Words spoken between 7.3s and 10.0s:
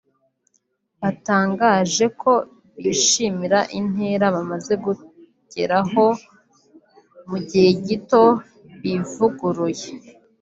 gihe gito bivuguruye